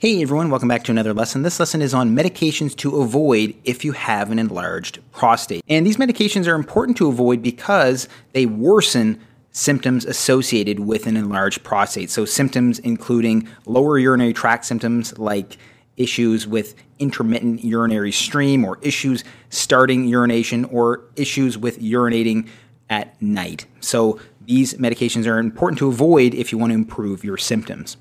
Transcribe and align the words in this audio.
Hey 0.00 0.22
everyone, 0.22 0.48
welcome 0.48 0.68
back 0.68 0.84
to 0.84 0.92
another 0.92 1.12
lesson. 1.12 1.42
This 1.42 1.58
lesson 1.58 1.82
is 1.82 1.92
on 1.92 2.14
medications 2.14 2.76
to 2.76 3.00
avoid 3.00 3.56
if 3.64 3.84
you 3.84 3.90
have 3.90 4.30
an 4.30 4.38
enlarged 4.38 5.00
prostate. 5.10 5.64
And 5.66 5.84
these 5.84 5.96
medications 5.96 6.46
are 6.46 6.54
important 6.54 6.96
to 6.98 7.08
avoid 7.08 7.42
because 7.42 8.08
they 8.32 8.46
worsen 8.46 9.20
symptoms 9.50 10.04
associated 10.04 10.78
with 10.78 11.08
an 11.08 11.16
enlarged 11.16 11.64
prostate. 11.64 12.10
So, 12.10 12.24
symptoms 12.24 12.78
including 12.78 13.48
lower 13.66 13.98
urinary 13.98 14.32
tract 14.32 14.66
symptoms 14.66 15.18
like 15.18 15.56
issues 15.96 16.46
with 16.46 16.76
intermittent 17.00 17.64
urinary 17.64 18.12
stream 18.12 18.64
or 18.64 18.78
issues 18.82 19.24
starting 19.50 20.04
urination 20.04 20.64
or 20.66 21.02
issues 21.16 21.58
with 21.58 21.80
urinating 21.80 22.46
at 22.88 23.20
night. 23.20 23.66
So, 23.80 24.20
these 24.46 24.74
medications 24.74 25.26
are 25.26 25.40
important 25.40 25.80
to 25.80 25.88
avoid 25.88 26.34
if 26.34 26.52
you 26.52 26.58
want 26.58 26.70
to 26.70 26.74
improve 26.74 27.24
your 27.24 27.36
symptoms. 27.36 27.96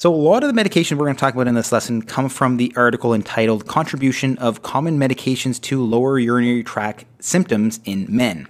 So, 0.00 0.14
a 0.14 0.16
lot 0.16 0.42
of 0.42 0.48
the 0.48 0.54
medication 0.54 0.96
we're 0.96 1.04
going 1.04 1.16
to 1.16 1.20
talk 1.20 1.34
about 1.34 1.46
in 1.46 1.54
this 1.54 1.72
lesson 1.72 2.00
come 2.00 2.30
from 2.30 2.56
the 2.56 2.72
article 2.74 3.12
entitled 3.12 3.66
Contribution 3.66 4.38
of 4.38 4.62
Common 4.62 4.98
Medications 4.98 5.60
to 5.60 5.84
Lower 5.84 6.18
Urinary 6.18 6.64
Tract 6.64 7.04
Symptoms 7.18 7.80
in 7.84 8.06
Men. 8.08 8.48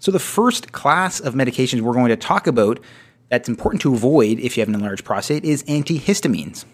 So, 0.00 0.10
the 0.10 0.18
first 0.18 0.72
class 0.72 1.20
of 1.20 1.34
medications 1.34 1.82
we're 1.82 1.92
going 1.92 2.08
to 2.08 2.16
talk 2.16 2.48
about 2.48 2.80
that's 3.28 3.48
important 3.48 3.80
to 3.82 3.94
avoid 3.94 4.40
if 4.40 4.56
you 4.56 4.60
have 4.60 4.68
an 4.68 4.74
enlarged 4.74 5.04
prostate 5.04 5.44
is 5.44 5.62
antihistamines. 5.68 6.64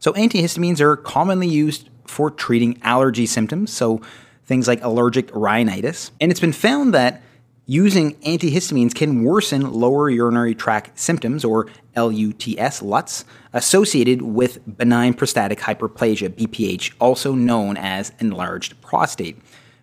So, 0.00 0.12
antihistamines 0.14 0.80
are 0.80 0.96
commonly 0.96 1.46
used 1.46 1.88
for 2.08 2.28
treating 2.28 2.76
allergy 2.82 3.26
symptoms, 3.26 3.72
so 3.72 4.00
things 4.46 4.66
like 4.66 4.82
allergic 4.82 5.30
rhinitis. 5.32 6.10
And 6.20 6.32
it's 6.32 6.40
been 6.40 6.52
found 6.52 6.92
that 6.92 7.22
using 7.68 8.14
antihistamines 8.22 8.94
can 8.94 9.22
worsen 9.22 9.70
lower 9.70 10.08
urinary 10.08 10.54
tract 10.54 10.98
symptoms, 10.98 11.44
or 11.44 11.66
LUTS, 11.94 12.80
LUTS, 12.82 13.26
associated 13.52 14.22
with 14.22 14.58
benign 14.78 15.12
prostatic 15.12 15.60
hyperplasia, 15.60 16.30
BPH, 16.30 16.94
also 16.98 17.34
known 17.34 17.76
as 17.76 18.10
enlarged 18.18 18.80
prostate. 18.80 19.38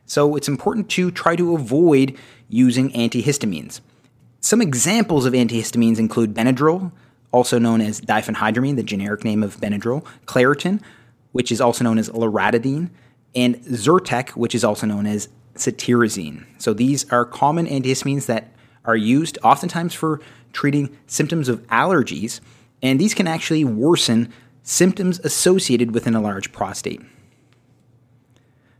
So 0.07 0.35
it's 0.35 0.47
important 0.47 0.89
to 0.91 1.11
try 1.11 1.35
to 1.35 1.55
avoid 1.55 2.17
using 2.49 2.89
antihistamines. 2.91 3.81
Some 4.41 4.63
examples 4.63 5.27
of 5.27 5.33
antihistamines 5.33 5.99
include 5.99 6.33
Benadryl, 6.33 6.91
also 7.31 7.59
known 7.59 7.81
as 7.81 8.01
diphenhydramine, 8.01 8.77
the 8.77 8.83
generic 8.83 9.23
name 9.23 9.43
of 9.43 9.57
Benadryl, 9.57 10.03
Claritin, 10.25 10.81
which 11.33 11.51
is 11.51 11.61
also 11.61 11.83
known 11.83 11.99
as 11.99 12.09
loratadine, 12.09 12.89
and 13.35 13.57
Zyrtec, 13.57 14.29
which 14.29 14.55
is 14.55 14.63
also 14.63 14.87
known 14.87 15.05
as 15.05 15.29
cetirizine. 15.55 16.45
So 16.57 16.73
these 16.73 17.09
are 17.11 17.25
common 17.25 17.67
antihistamines 17.67 18.25
that 18.27 18.51
are 18.85 18.95
used 18.95 19.37
oftentimes 19.43 19.93
for 19.93 20.21
treating 20.53 20.95
symptoms 21.07 21.49
of 21.49 21.65
allergies, 21.67 22.39
and 22.81 22.99
these 22.99 23.13
can 23.13 23.27
actually 23.27 23.63
worsen 23.63 24.31
symptoms 24.63 25.19
associated 25.19 25.93
with 25.93 26.07
an 26.07 26.15
enlarged 26.15 26.53
prostate. 26.53 27.01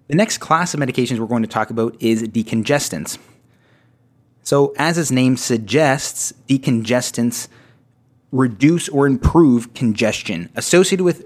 The 0.08 0.16
next 0.16 0.38
class 0.38 0.74
of 0.74 0.80
medications 0.80 1.20
we're 1.20 1.26
going 1.26 1.42
to 1.42 1.48
talk 1.48 1.70
about 1.70 1.96
is 2.00 2.24
decongestants. 2.24 3.18
So, 4.44 4.76
as 4.78 5.00
its 5.00 5.10
name 5.10 5.38
suggests, 5.38 6.34
decongestants 6.48 7.48
reduce 8.32 8.88
or 8.90 9.08
improve 9.08 9.74
congestion 9.74 10.50
associated 10.56 11.04
with 11.04 11.26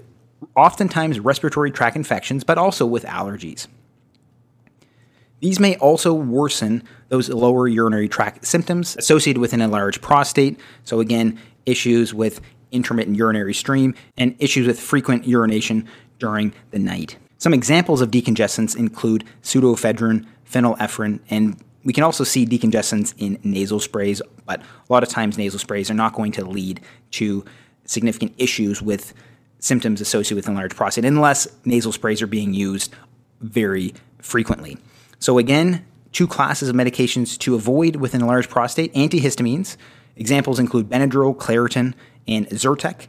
oftentimes 0.56 1.20
respiratory 1.20 1.70
tract 1.70 1.96
infections, 1.96 2.44
but 2.44 2.56
also 2.56 2.86
with 2.86 3.04
allergies. 3.04 3.66
These 5.40 5.58
may 5.58 5.76
also 5.76 6.12
worsen 6.12 6.82
those 7.08 7.28
lower 7.28 7.66
urinary 7.66 8.08
tract 8.08 8.44
symptoms 8.46 8.96
associated 8.96 9.40
with 9.40 9.52
an 9.52 9.60
enlarged 9.60 10.02
prostate. 10.02 10.60
So, 10.84 11.00
again, 11.00 11.38
issues 11.66 12.14
with 12.14 12.40
intermittent 12.72 13.16
urinary 13.16 13.54
stream 13.54 13.94
and 14.16 14.36
issues 14.38 14.66
with 14.66 14.78
frequent 14.78 15.26
urination 15.26 15.88
during 16.18 16.52
the 16.70 16.78
night. 16.78 17.16
Some 17.38 17.54
examples 17.54 18.00
of 18.00 18.10
decongestants 18.10 18.76
include 18.76 19.24
pseudoephedrine, 19.42 20.26
phenylephrine, 20.48 21.20
and 21.30 21.56
we 21.84 21.94
can 21.94 22.04
also 22.04 22.24
see 22.24 22.44
decongestants 22.44 23.14
in 23.16 23.38
nasal 23.42 23.80
sprays, 23.80 24.20
but 24.44 24.60
a 24.60 24.92
lot 24.92 25.02
of 25.02 25.08
times 25.08 25.38
nasal 25.38 25.58
sprays 25.58 25.90
are 25.90 25.94
not 25.94 26.12
going 26.12 26.32
to 26.32 26.44
lead 26.44 26.80
to 27.12 27.44
significant 27.86 28.34
issues 28.36 28.82
with 28.82 29.14
symptoms 29.58 30.00
associated 30.00 30.36
with 30.36 30.48
enlarged 30.48 30.76
prostate 30.76 31.04
unless 31.04 31.48
nasal 31.64 31.92
sprays 31.92 32.20
are 32.20 32.26
being 32.26 32.52
used 32.52 32.94
very 33.40 33.94
frequently. 34.18 34.76
So, 35.20 35.38
again, 35.38 35.86
two 36.12 36.26
classes 36.26 36.68
of 36.68 36.74
medications 36.74 37.38
to 37.38 37.54
avoid 37.54 37.96
with 37.96 38.14
an 38.14 38.22
enlarged 38.22 38.50
prostate 38.50 38.92
antihistamines. 38.94 39.76
Examples 40.16 40.58
include 40.58 40.88
Benadryl, 40.88 41.36
Claritin, 41.36 41.94
and 42.26 42.48
Zyrtec, 42.48 43.06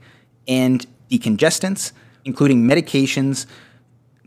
and 0.48 0.86
decongestants, 1.10 1.94
including 2.26 2.64
medications 2.64 3.46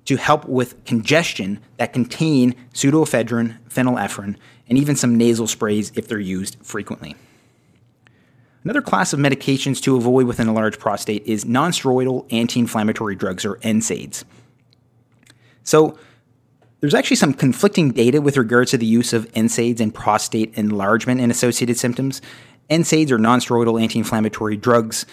to 0.07 0.17
help 0.17 0.47
with 0.47 0.83
congestion 0.85 1.61
that 1.77 1.93
contain 1.93 2.55
pseudoephedrine, 2.73 3.59
phenylephrine, 3.69 4.37
and 4.69 4.79
even 4.79 4.97
some 4.97 5.17
nasal 5.17 5.47
sprays 5.47 5.93
if 5.95 6.09
they're 6.09 6.19
used 6.19 6.57
frequently. 6.63 7.15
Another 8.65 8.83
class 8.83 9.13
of 9.13 9.21
medications 9.21 9.81
to 9.83 9.97
avoid 9.97 10.27
with 10.27 10.39
an 10.39 10.49
enlarged 10.49 10.79
prostate 10.79 11.23
is 11.27 11.45
nonsteroidal 11.45 12.27
anti 12.33 12.61
inflammatory 12.61 13.15
drugs, 13.15 13.45
or 13.45 13.57
NSAIDs. 13.57 14.25
So, 15.63 15.99
there's 16.85 16.93
actually 16.93 17.17
some 17.17 17.33
conflicting 17.33 17.93
data 17.93 18.21
with 18.21 18.37
regards 18.37 18.71
to 18.73 18.77
the 18.77 18.85
use 18.85 19.15
of 19.15 19.27
NSAIDs 19.33 19.81
in 19.81 19.91
prostate 19.91 20.53
enlargement 20.53 21.19
and 21.19 21.33
associated 21.33 21.79
symptoms. 21.79 22.21
NSAIDs 22.69 23.11
or 23.11 23.17
nonsteroidal 23.17 23.81
anti 23.81 23.99
inflammatory 23.99 24.59
drugs 24.59 25.07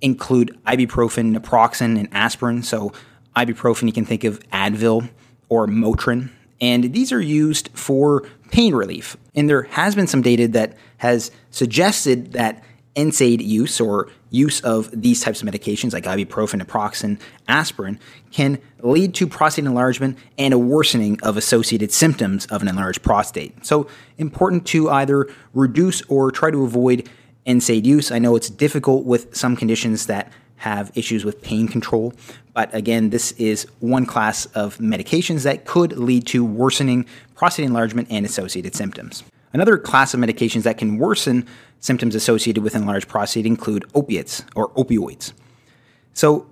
include 0.00 0.56
ibuprofen, 0.64 1.36
naproxen, 1.36 1.98
and 1.98 2.08
aspirin. 2.12 2.62
So, 2.62 2.92
ibuprofen, 3.34 3.88
you 3.88 3.92
can 3.92 4.04
think 4.04 4.22
of 4.22 4.38
Advil 4.50 5.10
or 5.48 5.66
Motrin. 5.66 6.30
And 6.60 6.92
these 6.92 7.10
are 7.10 7.20
used 7.20 7.68
for 7.74 8.22
pain 8.52 8.72
relief. 8.72 9.16
And 9.34 9.50
there 9.50 9.62
has 9.62 9.96
been 9.96 10.06
some 10.06 10.22
data 10.22 10.46
that 10.46 10.76
has 10.98 11.32
suggested 11.50 12.34
that 12.34 12.62
NSAID 12.94 13.44
use 13.44 13.80
or 13.80 14.08
use 14.36 14.60
of 14.60 14.90
these 14.92 15.20
types 15.20 15.42
of 15.42 15.48
medications 15.48 15.92
like 15.92 16.04
ibuprofen, 16.04 16.62
naproxen, 16.62 17.18
aspirin 17.48 17.98
can 18.30 18.58
lead 18.80 19.14
to 19.14 19.26
prostate 19.26 19.64
enlargement 19.64 20.18
and 20.38 20.52
a 20.52 20.58
worsening 20.58 21.18
of 21.22 21.36
associated 21.36 21.90
symptoms 21.92 22.46
of 22.46 22.62
an 22.62 22.68
enlarged 22.68 23.02
prostate. 23.02 23.64
So, 23.64 23.88
important 24.18 24.66
to 24.66 24.90
either 24.90 25.28
reduce 25.54 26.02
or 26.02 26.30
try 26.30 26.50
to 26.50 26.64
avoid 26.64 27.08
NSAID 27.46 27.84
use. 27.84 28.10
I 28.10 28.18
know 28.18 28.36
it's 28.36 28.50
difficult 28.50 29.04
with 29.04 29.34
some 29.34 29.56
conditions 29.56 30.06
that 30.06 30.32
have 30.56 30.90
issues 30.94 31.24
with 31.24 31.42
pain 31.42 31.68
control, 31.68 32.12
but 32.54 32.74
again, 32.74 33.10
this 33.10 33.32
is 33.32 33.66
one 33.80 34.06
class 34.06 34.46
of 34.46 34.78
medications 34.78 35.42
that 35.42 35.66
could 35.66 35.92
lead 35.98 36.26
to 36.28 36.44
worsening 36.44 37.06
prostate 37.34 37.66
enlargement 37.66 38.08
and 38.10 38.24
associated 38.24 38.74
symptoms. 38.74 39.22
Another 39.52 39.78
class 39.78 40.12
of 40.12 40.20
medications 40.20 40.64
that 40.64 40.78
can 40.78 40.98
worsen 40.98 41.46
symptoms 41.80 42.14
associated 42.14 42.62
with 42.62 42.74
enlarged 42.74 43.08
prostate 43.08 43.46
include 43.46 43.84
opiates 43.94 44.44
or 44.54 44.68
opioids. 44.70 45.32
So, 46.12 46.46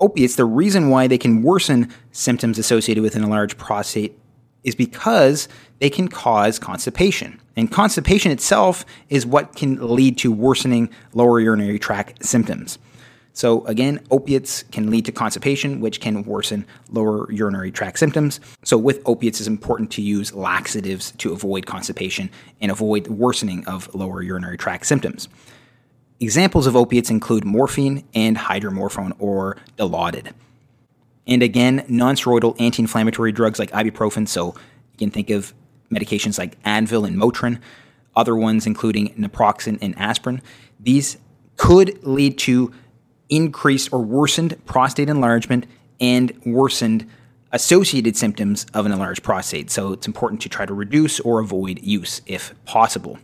opiates, 0.00 0.36
the 0.36 0.44
reason 0.44 0.88
why 0.90 1.06
they 1.06 1.18
can 1.18 1.42
worsen 1.42 1.92
symptoms 2.10 2.58
associated 2.58 3.02
with 3.02 3.16
an 3.16 3.24
enlarged 3.24 3.58
prostate 3.58 4.18
is 4.64 4.74
because 4.74 5.48
they 5.78 5.90
can 5.90 6.08
cause 6.08 6.58
constipation. 6.58 7.40
And 7.56 7.70
constipation 7.70 8.30
itself 8.30 8.84
is 9.08 9.26
what 9.26 9.54
can 9.56 9.94
lead 9.94 10.18
to 10.18 10.32
worsening 10.32 10.88
lower 11.14 11.40
urinary 11.40 11.78
tract 11.78 12.24
symptoms. 12.24 12.78
So, 13.34 13.64
again, 13.64 14.00
opiates 14.10 14.62
can 14.64 14.90
lead 14.90 15.06
to 15.06 15.12
constipation, 15.12 15.80
which 15.80 16.00
can 16.00 16.22
worsen 16.24 16.66
lower 16.90 17.30
urinary 17.32 17.70
tract 17.70 17.98
symptoms. 17.98 18.40
So, 18.62 18.76
with 18.76 19.00
opiates, 19.06 19.40
it's 19.40 19.48
important 19.48 19.90
to 19.92 20.02
use 20.02 20.34
laxatives 20.34 21.12
to 21.12 21.32
avoid 21.32 21.64
constipation 21.64 22.30
and 22.60 22.70
avoid 22.70 23.08
worsening 23.08 23.66
of 23.66 23.92
lower 23.94 24.22
urinary 24.22 24.58
tract 24.58 24.84
symptoms. 24.84 25.28
Examples 26.20 26.66
of 26.66 26.76
opiates 26.76 27.08
include 27.10 27.44
morphine 27.44 28.04
and 28.14 28.36
hydromorphone 28.36 29.14
or 29.18 29.56
Dilaudid. 29.78 30.32
And 31.26 31.42
again, 31.42 31.86
nonsteroidal 31.88 32.60
anti 32.60 32.82
inflammatory 32.82 33.32
drugs 33.32 33.58
like 33.58 33.70
ibuprofen. 33.70 34.28
So, 34.28 34.48
you 34.92 34.98
can 34.98 35.10
think 35.10 35.30
of 35.30 35.54
medications 35.90 36.38
like 36.38 36.62
Advil 36.64 37.06
and 37.06 37.16
Motrin, 37.16 37.60
other 38.14 38.36
ones 38.36 38.66
including 38.66 39.14
naproxen 39.14 39.78
and 39.80 39.98
aspirin. 39.98 40.42
These 40.78 41.16
could 41.56 42.04
lead 42.04 42.38
to 42.38 42.72
increased 43.32 43.92
or 43.92 44.02
worsened 44.02 44.64
prostate 44.66 45.08
enlargement 45.08 45.66
and 46.00 46.32
worsened 46.44 47.08
associated 47.50 48.16
symptoms 48.16 48.66
of 48.74 48.86
an 48.86 48.92
enlarged 48.92 49.22
prostate. 49.22 49.70
So 49.70 49.92
it's 49.92 50.06
important 50.06 50.42
to 50.42 50.48
try 50.48 50.66
to 50.66 50.74
reduce 50.74 51.18
or 51.20 51.40
avoid 51.40 51.82
use 51.82 52.20
if 52.26 52.54
possible. 52.66 53.18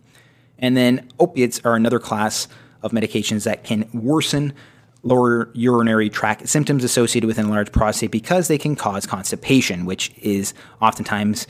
And 0.59 0.77
then 0.77 1.09
opiates 1.21 1.61
are 1.65 1.77
another 1.77 1.99
class 1.99 2.49
of 2.83 2.93
medications 2.93 3.45
that 3.45 3.65
can 3.65 3.89
worsen 3.93 4.55
lower 5.03 5.51
urinary 5.53 6.11
tract 6.11 6.49
symptoms 6.49 6.85
associated 6.85 7.27
with 7.27 7.39
an 7.39 7.45
enlarged 7.45 7.73
prostate 7.73 8.11
because 8.11 8.49
they 8.49 8.59
can 8.59 8.77
cause 8.77 9.07
constipation, 9.07 9.85
which 9.85 10.11
is 10.19 10.55
oftentimes 10.81 11.47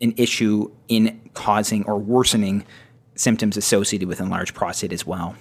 an 0.00 0.14
issue 0.16 0.70
in 0.88 1.20
causing 1.34 1.84
or 1.84 1.98
worsening 1.98 2.64
symptoms 3.16 3.56
associated 3.56 4.08
with 4.08 4.20
enlarged 4.20 4.54
prostate 4.54 4.92
as 4.92 5.04
well. 5.04 5.36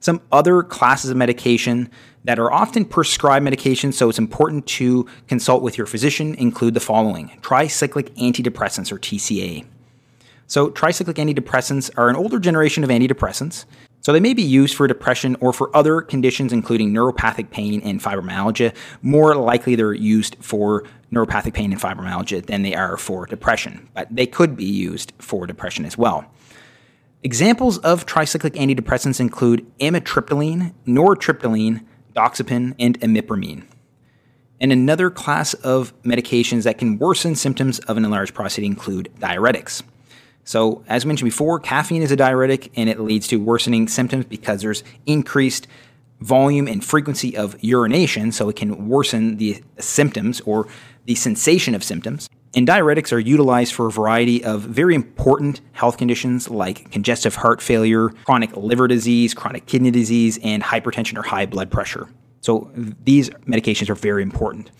Some 0.00 0.22
other 0.32 0.62
classes 0.62 1.10
of 1.10 1.16
medication 1.18 1.90
that 2.24 2.38
are 2.38 2.50
often 2.50 2.86
prescribed 2.86 3.46
medications, 3.46 3.94
so 3.94 4.08
it's 4.08 4.18
important 4.18 4.66
to 4.66 5.06
consult 5.28 5.62
with 5.62 5.76
your 5.76 5.86
physician, 5.86 6.34
include 6.34 6.72
the 6.72 6.80
following 6.80 7.30
tricyclic 7.42 8.08
antidepressants, 8.16 8.90
or 8.90 8.98
TCA. 8.98 9.66
So, 10.46 10.70
tricyclic 10.70 11.14
antidepressants 11.14 11.90
are 11.96 12.08
an 12.08 12.16
older 12.16 12.40
generation 12.40 12.82
of 12.82 12.90
antidepressants. 12.90 13.66
So, 14.00 14.12
they 14.12 14.20
may 14.20 14.32
be 14.32 14.42
used 14.42 14.74
for 14.74 14.86
depression 14.86 15.36
or 15.38 15.52
for 15.52 15.74
other 15.76 16.00
conditions, 16.00 16.52
including 16.52 16.92
neuropathic 16.92 17.50
pain 17.50 17.82
and 17.82 18.02
fibromyalgia. 18.02 18.74
More 19.02 19.36
likely, 19.36 19.76
they're 19.76 19.92
used 19.92 20.36
for 20.40 20.84
neuropathic 21.12 21.52
pain 21.52 21.72
and 21.72 21.80
fibromyalgia 21.80 22.46
than 22.46 22.62
they 22.62 22.74
are 22.74 22.96
for 22.96 23.26
depression, 23.26 23.88
but 23.94 24.08
they 24.10 24.26
could 24.26 24.56
be 24.56 24.64
used 24.64 25.12
for 25.18 25.46
depression 25.46 25.84
as 25.84 25.98
well. 25.98 26.24
Examples 27.22 27.76
of 27.78 28.06
tricyclic 28.06 28.52
antidepressants 28.52 29.20
include 29.20 29.70
amitriptyline, 29.78 30.72
nortriptyline, 30.86 31.84
doxepin, 32.16 32.74
and 32.78 32.98
imipramine. 33.00 33.64
And 34.58 34.72
another 34.72 35.10
class 35.10 35.52
of 35.52 35.92
medications 36.02 36.62
that 36.62 36.78
can 36.78 36.98
worsen 36.98 37.34
symptoms 37.34 37.78
of 37.80 37.98
an 37.98 38.06
enlarged 38.06 38.34
prostate 38.34 38.64
include 38.64 39.10
diuretics. 39.18 39.82
So, 40.44 40.82
as 40.88 41.04
mentioned 41.04 41.26
before, 41.26 41.60
caffeine 41.60 42.00
is 42.00 42.10
a 42.10 42.16
diuretic 42.16 42.72
and 42.74 42.88
it 42.88 42.98
leads 42.98 43.28
to 43.28 43.36
worsening 43.36 43.86
symptoms 43.88 44.24
because 44.24 44.62
there's 44.62 44.82
increased 45.04 45.66
volume 46.22 46.66
and 46.66 46.82
frequency 46.82 47.36
of 47.36 47.54
urination, 47.62 48.32
so 48.32 48.48
it 48.48 48.56
can 48.56 48.88
worsen 48.88 49.36
the 49.36 49.62
symptoms 49.78 50.40
or 50.42 50.68
the 51.04 51.14
sensation 51.14 51.74
of 51.74 51.84
symptoms. 51.84 52.30
And 52.54 52.66
diuretics 52.66 53.12
are 53.12 53.18
utilized 53.18 53.74
for 53.74 53.86
a 53.86 53.90
variety 53.90 54.42
of 54.42 54.62
very 54.62 54.94
important 54.94 55.60
health 55.72 55.98
conditions 55.98 56.50
like 56.50 56.90
congestive 56.90 57.36
heart 57.36 57.62
failure, 57.62 58.08
chronic 58.24 58.56
liver 58.56 58.88
disease, 58.88 59.34
chronic 59.34 59.66
kidney 59.66 59.92
disease, 59.92 60.38
and 60.42 60.62
hypertension 60.62 61.16
or 61.16 61.22
high 61.22 61.46
blood 61.46 61.70
pressure. 61.70 62.08
So 62.40 62.70
these 62.74 63.30
medications 63.46 63.88
are 63.88 63.94
very 63.94 64.22
important. 64.22 64.70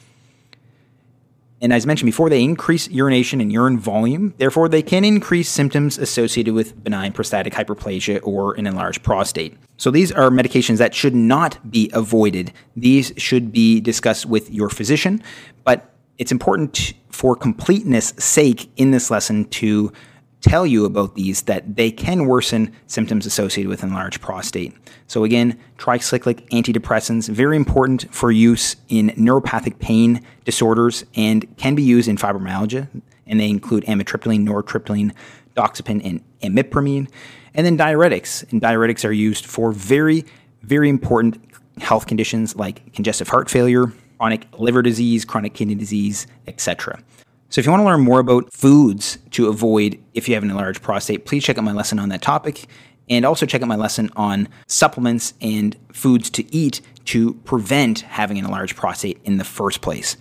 And 1.62 1.74
as 1.74 1.86
mentioned 1.86 2.06
before, 2.06 2.30
they 2.30 2.42
increase 2.42 2.88
urination 2.88 3.40
and 3.40 3.52
urine 3.52 3.78
volume. 3.78 4.32
Therefore, 4.38 4.68
they 4.68 4.82
can 4.82 5.04
increase 5.04 5.48
symptoms 5.48 5.98
associated 5.98 6.54
with 6.54 6.82
benign 6.82 7.12
prostatic 7.12 7.52
hyperplasia 7.52 8.20
or 8.22 8.54
an 8.54 8.66
enlarged 8.66 9.02
prostate. 9.02 9.58
So, 9.76 9.90
these 9.90 10.10
are 10.10 10.30
medications 10.30 10.78
that 10.78 10.94
should 10.94 11.14
not 11.14 11.70
be 11.70 11.90
avoided. 11.92 12.52
These 12.74 13.12
should 13.18 13.52
be 13.52 13.78
discussed 13.78 14.24
with 14.24 14.50
your 14.50 14.70
physician. 14.70 15.22
But 15.62 15.94
it's 16.18 16.32
important 16.32 16.94
for 17.10 17.34
completeness 17.36 18.14
sake 18.18 18.70
in 18.76 18.90
this 18.90 19.10
lesson 19.10 19.44
to 19.46 19.92
tell 20.40 20.66
you 20.66 20.84
about 20.84 21.14
these 21.14 21.42
that 21.42 21.76
they 21.76 21.90
can 21.90 22.26
worsen 22.26 22.72
symptoms 22.86 23.26
associated 23.26 23.68
with 23.68 23.82
enlarged 23.82 24.20
prostate. 24.20 24.74
So 25.06 25.24
again, 25.24 25.58
tricyclic 25.76 26.48
antidepressants 26.48 27.28
very 27.28 27.56
important 27.56 28.12
for 28.14 28.30
use 28.30 28.76
in 28.88 29.10
neuropathic 29.10 29.78
pain 29.78 30.24
disorders 30.44 31.04
and 31.14 31.56
can 31.58 31.74
be 31.74 31.82
used 31.82 32.08
in 32.08 32.16
fibromyalgia 32.16 32.88
and 33.26 33.38
they 33.38 33.48
include 33.48 33.84
amitriptyline, 33.84 34.46
nortriptyline, 34.46 35.12
doxepin 35.56 36.00
and 36.04 36.22
imipramine. 36.40 37.08
And 37.54 37.66
then 37.66 37.76
diuretics, 37.76 38.50
and 38.50 38.62
diuretics 38.62 39.04
are 39.04 39.12
used 39.12 39.44
for 39.44 39.72
very 39.72 40.24
very 40.62 40.88
important 40.88 41.42
health 41.78 42.06
conditions 42.06 42.56
like 42.56 42.92
congestive 42.92 43.28
heart 43.28 43.50
failure, 43.50 43.92
chronic 44.20 44.46
liver 44.58 44.82
disease, 44.82 45.24
chronic 45.24 45.54
kidney 45.54 45.74
disease, 45.74 46.26
etc. 46.46 47.00
So, 47.48 47.58
if 47.58 47.64
you 47.64 47.72
want 47.72 47.80
to 47.80 47.86
learn 47.86 48.02
more 48.02 48.20
about 48.20 48.52
foods 48.52 49.18
to 49.30 49.48
avoid 49.48 49.98
if 50.12 50.28
you 50.28 50.34
have 50.34 50.42
an 50.42 50.50
enlarged 50.50 50.82
prostate, 50.82 51.24
please 51.24 51.42
check 51.42 51.56
out 51.56 51.64
my 51.64 51.72
lesson 51.72 51.98
on 51.98 52.10
that 52.10 52.20
topic. 52.20 52.66
And 53.08 53.24
also 53.24 53.44
check 53.44 53.62
out 53.62 53.66
my 53.66 53.76
lesson 53.76 54.10
on 54.14 54.46
supplements 54.68 55.34
and 55.40 55.76
foods 55.90 56.30
to 56.30 56.54
eat 56.54 56.80
to 57.06 57.34
prevent 57.44 58.00
having 58.02 58.38
an 58.38 58.44
enlarged 58.44 58.76
prostate 58.76 59.18
in 59.24 59.38
the 59.38 59.44
first 59.44 59.80
place. 59.80 60.16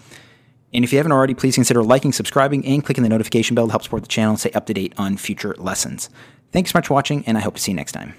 And 0.74 0.84
if 0.84 0.92
you 0.92 0.98
haven't 0.98 1.12
already, 1.12 1.34
please 1.34 1.56
consider 1.56 1.84
liking, 1.84 2.14
subscribing, 2.14 2.66
and 2.66 2.84
clicking 2.84 3.04
the 3.04 3.10
notification 3.10 3.54
bell 3.54 3.68
to 3.68 3.72
help 3.72 3.84
support 3.84 4.04
the 4.04 4.08
channel 4.08 4.32
and 4.32 4.40
stay 4.40 4.52
up 4.52 4.66
to 4.68 4.74
date 4.74 4.94
on 4.98 5.18
future 5.18 5.54
lessons. 5.60 6.10
Thanks 6.52 6.72
so 6.72 6.80
much 6.80 6.88
for 6.88 6.96
watching, 6.96 7.24
and 7.28 7.38
I 7.38 7.42
hope 7.42 7.56
to 7.56 7.62
see 7.62 7.74
you 7.74 7.76
next 7.76 7.92
time. 7.92 8.16